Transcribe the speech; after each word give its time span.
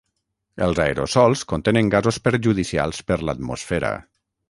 Els 0.67 0.81
aerosols 0.85 1.45
contenen 1.53 1.93
gasos 1.97 2.19
perjudicials 2.31 3.07
per 3.11 3.23
l'atmosfera. 3.29 3.95